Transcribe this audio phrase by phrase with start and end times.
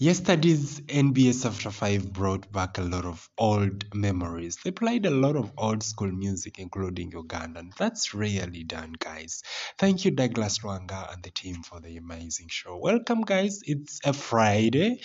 [0.00, 4.56] Yesterday's NBS After 5 brought back a lot of old memories.
[4.64, 7.76] They played a lot of old school music, including Ugandan.
[7.76, 9.42] That's rarely done, guys.
[9.78, 12.76] Thank you, Douglas Lwanga and the team for the amazing show.
[12.78, 13.60] Welcome, guys.
[13.64, 15.00] It's a Friday.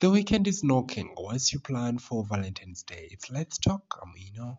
[0.00, 1.12] The weekend is knocking.
[1.16, 3.08] What's your plan for Valentine's Day?
[3.10, 4.58] It's Let's Talk, Amino.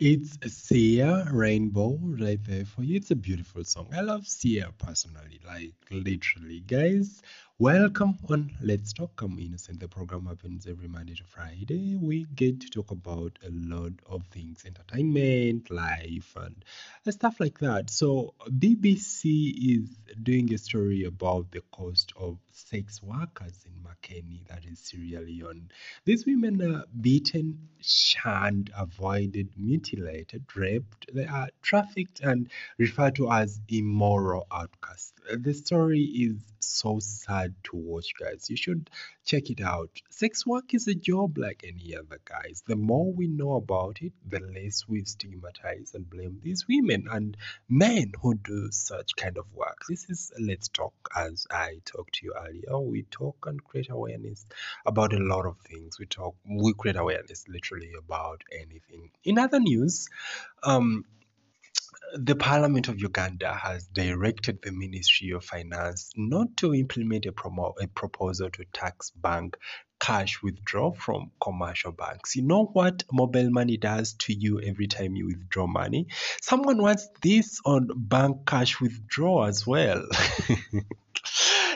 [0.00, 0.38] Out.
[0.44, 2.96] a Sia Rainbow right there for you.
[2.96, 3.88] It's a beautiful song.
[3.92, 6.60] I love Sia personally, like literally.
[6.60, 7.22] Guys,
[7.60, 9.20] welcome on Let's Talk.
[9.20, 9.80] I'm Innocent.
[9.80, 11.96] The program happens every Monday to Friday.
[12.00, 16.64] We get to talk about a lot of things entertainment, life, and
[17.12, 17.90] stuff like that.
[17.90, 19.88] So, BBC is
[20.22, 25.68] doing a story about the cost of sex workers in Makeni, that is Sierra Leone.
[26.04, 31.12] These women are beaten, shunned, avoided, mutilated, raped.
[31.12, 35.12] They are trafficked and referred to as immoral outcasts.
[35.32, 36.36] The story is
[36.68, 38.48] so sad to watch, guys.
[38.50, 38.90] You should
[39.24, 39.90] check it out.
[40.10, 42.62] Sex work is a job like any other, guys.
[42.66, 47.36] The more we know about it, the less we stigmatize and blame these women and
[47.68, 49.82] men who do such kind of work.
[49.88, 52.78] This is Let's Talk, as I talked to you earlier.
[52.78, 54.46] We talk and create awareness
[54.86, 55.98] about a lot of things.
[55.98, 59.10] We talk, we create awareness literally about anything.
[59.24, 60.08] In other news,
[60.62, 61.04] um,
[62.14, 67.74] the Parliament of Uganda has directed the Ministry of Finance not to implement a, promo-
[67.80, 69.56] a proposal to tax bank
[70.00, 72.36] cash withdrawal from commercial banks.
[72.36, 76.08] You know what mobile money does to you every time you withdraw money?
[76.40, 80.04] Someone wants this on bank cash withdrawal as well.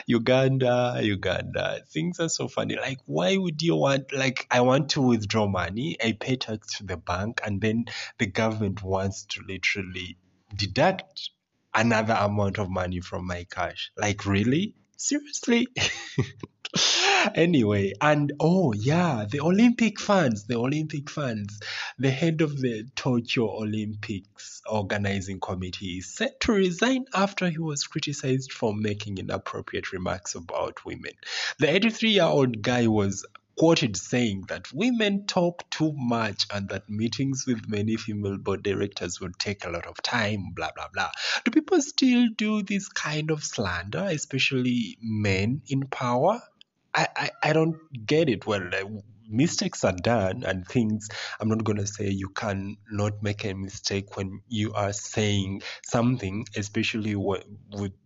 [0.05, 1.81] Uganda, Uganda.
[1.89, 2.75] Things are so funny.
[2.75, 6.85] Like, why would you want, like, I want to withdraw money, I pay tax to
[6.85, 7.85] the bank, and then
[8.17, 10.17] the government wants to literally
[10.55, 11.29] deduct
[11.73, 13.91] another amount of money from my cash.
[13.97, 14.75] Like, really?
[15.03, 15.67] Seriously?
[17.35, 21.59] anyway, and oh, yeah, the Olympic funds, the Olympic funds.
[21.99, 27.83] The head of the Tokyo Olympics organizing committee is set to resign after he was
[27.83, 31.11] criticized for making inappropriate remarks about women.
[31.59, 33.25] The 83 year old guy was
[33.57, 39.19] quoted saying that women talk too much and that meetings with many female board directors
[39.21, 41.11] would take a lot of time, blah, blah, blah.
[41.45, 46.41] Do people still do this kind of slander, especially men in power?
[46.93, 48.45] I, I, I don't get it.
[48.45, 48.69] Well,
[49.29, 51.07] mistakes are done and things
[51.39, 55.61] i'm not going to say you can not make a mistake when you are saying
[55.83, 57.43] something especially with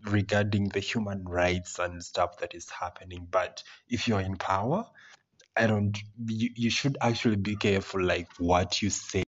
[0.05, 4.85] regarding the human rights and stuff that is happening but if you're in power
[5.57, 5.98] I don't.
[6.25, 9.24] You, you should actually be careful, like what you say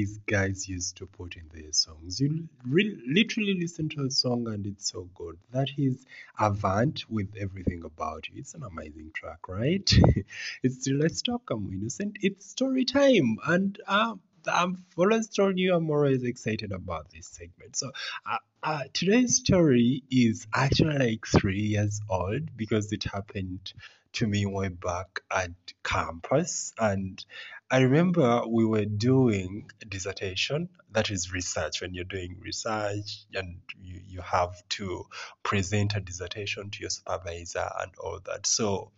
[0.00, 2.20] these guys used to put in their songs.
[2.20, 5.36] You re- literally listen to a song and it's so good.
[5.52, 6.06] That is
[6.38, 8.38] Avant with everything about you.
[8.38, 9.92] It's an amazing track, right?
[10.62, 12.16] it's still Let's Talk I'm Innocent.
[12.22, 13.36] It's story time.
[13.46, 14.14] And uh,
[14.50, 17.76] I'm always told you I'm always excited about this segment.
[17.76, 17.90] So
[18.24, 23.74] uh, uh, today's story is actually like three years old because it happened
[24.14, 25.50] to me way back at
[25.84, 26.72] campus.
[26.78, 27.22] And
[27.70, 31.80] I remember we were doing dissertation, that is research.
[31.80, 35.04] When you're doing research and you, you have to
[35.44, 38.46] present a dissertation to your supervisor and all that.
[38.46, 38.90] So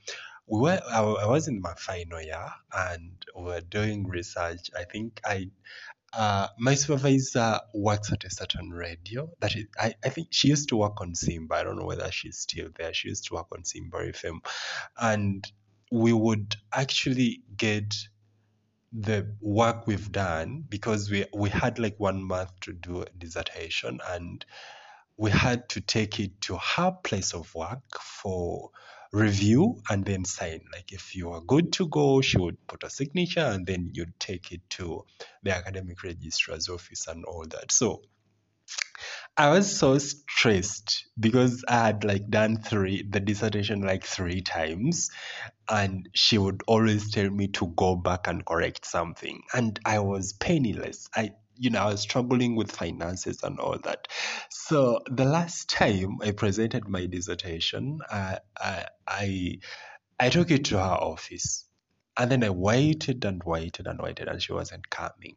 [0.47, 4.71] we were I, I was in my final year and we were doing research.
[4.77, 5.51] I think I
[6.15, 9.31] uh, my supervisor works at a certain radio.
[9.41, 11.55] That is, I, I think she used to work on Simba.
[11.57, 12.93] I don't know whether she's still there.
[12.93, 14.41] She used to work on Simba FM,
[14.99, 15.51] and
[15.91, 17.95] we would actually get
[18.93, 24.01] the work we've done because we we had like one month to do a dissertation
[24.11, 24.45] and
[25.17, 28.71] we had to take it to her place of work for
[29.13, 30.61] review and then sign.
[30.73, 34.19] Like if you are good to go, she would put a signature and then you'd
[34.19, 35.05] take it to
[35.43, 37.73] the academic registrar's office and all that.
[37.73, 38.03] So
[39.37, 45.11] I was so stressed because I had like done three the dissertation like three times
[45.69, 50.35] and she would always tell me to go back and correct something and I was
[50.35, 51.09] penniless.
[51.15, 54.09] I you know, I was struggling with finances and all that.
[54.51, 58.39] So the last time I presented my dissertation, I
[59.07, 59.59] I
[60.21, 61.67] I took it to her office,
[62.17, 65.37] and then I waited and waited and waited, and she wasn't coming.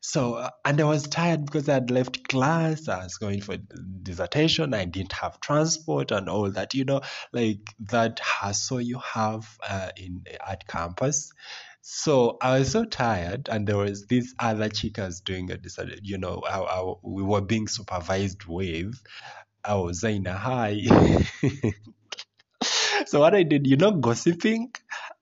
[0.00, 2.88] So uh, and I was tired because I had left class.
[2.88, 4.74] I was going for dissertation.
[4.74, 6.74] I didn't have transport and all that.
[6.74, 7.02] You know,
[7.32, 11.32] like that hassle you have uh, in at campus.
[11.80, 16.04] So I was so tired, and there was this other chicas doing a dissertation.
[16.04, 18.94] you know, I, I, we were being supervised with.
[19.64, 20.82] I was saying hi.
[23.06, 24.72] so what I did, you know, gossiping.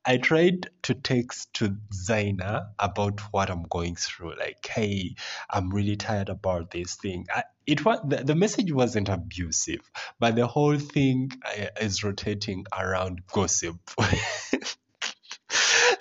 [0.06, 4.38] I tried to text to Zaina about what I'm going through.
[4.38, 5.16] Like, hey,
[5.50, 7.26] I'm really tired about this thing.
[7.34, 9.80] I, it was the, the message wasn't abusive,
[10.20, 13.76] but the whole thing uh, is rotating around gossip.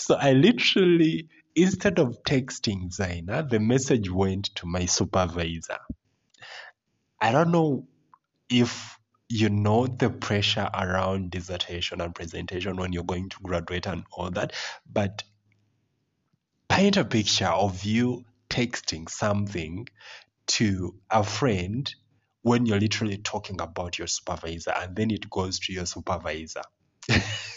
[0.05, 5.79] So I literally, instead of texting Zaina, the message went to my supervisor.
[7.19, 7.87] I don't know
[8.47, 8.94] if
[9.29, 14.29] you know the pressure around dissertation and presentation when you're going to graduate and all
[14.31, 14.53] that,
[14.91, 15.23] but
[16.69, 19.87] paint a picture of you texting something
[20.47, 21.93] to a friend
[22.41, 26.61] when you're literally talking about your supervisor and then it goes to your supervisor.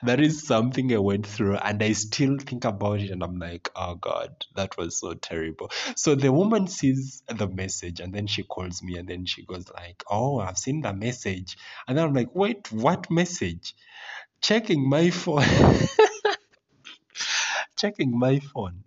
[0.04, 3.70] that is something I went through, and I still think about it, and I'm like,
[3.76, 5.70] oh God, that was so terrible.
[5.96, 9.66] So the woman sees the message, and then she calls me, and then she goes
[9.74, 13.74] like, oh, I've seen the message, and then I'm like, wait, what message?
[14.40, 15.44] Checking my phone.
[17.76, 18.84] Checking my phone.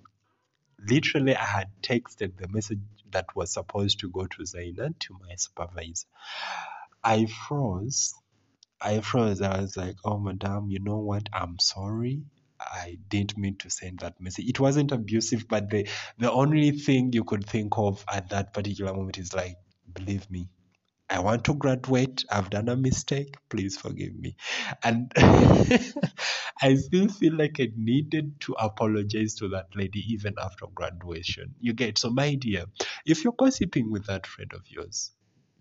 [0.87, 2.79] Literally, I had texted the message
[3.11, 6.07] that was supposed to go to Zaina to my supervisor.
[7.03, 8.13] I froze
[8.83, 9.41] I froze.
[9.41, 11.29] I was like, oh, madam, you know what?
[11.33, 12.23] I'm sorry.
[12.59, 14.47] I didn't mean to send that message.
[14.47, 18.93] It wasn't abusive, but the the only thing you could think of at that particular
[18.93, 19.57] moment is like,
[19.93, 20.49] believe me,
[21.09, 22.25] I want to graduate.
[22.31, 23.35] I've done a mistake.
[23.49, 24.35] Please forgive me.
[24.83, 25.11] And
[26.61, 31.55] I still feel like I needed to apologize to that lady even after graduation.
[31.59, 32.65] You get so, my dear,
[33.05, 35.11] if you're gossiping with that friend of yours,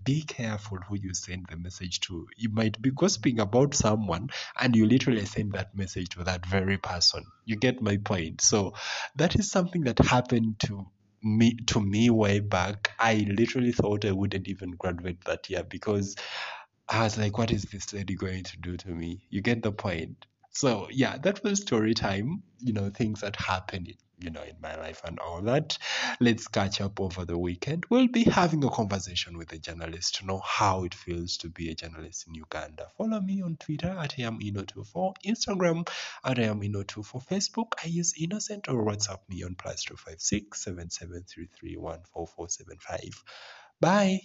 [0.05, 2.27] be careful who you send the message to.
[2.37, 6.79] You might be gossiping about someone and you literally send that message to that very
[6.79, 7.25] person.
[7.45, 8.41] You get my point.
[8.41, 8.75] So
[9.17, 10.87] that is something that happened to
[11.23, 12.91] me to me way back.
[12.99, 16.17] I literally thought I wouldn't even graduate that year because
[16.89, 19.23] I was like, what is this lady going to do to me?
[19.31, 20.27] You get the point.
[20.51, 22.43] So yeah, that was story time.
[22.59, 25.79] You know, things that happened you know, in my life and all that.
[26.21, 27.85] Let's catch up over the weekend.
[27.91, 31.71] We'll be having a conversation with a journalist to know how it feels to be
[31.71, 32.89] a journalist in Uganda.
[32.97, 35.89] Follow me on Twitter at IamIno24, Instagram
[36.25, 37.73] at IamIno24, Facebook.
[37.83, 41.77] I use Innocent or WhatsApp me on plus 256 7733
[43.81, 44.21] Bye.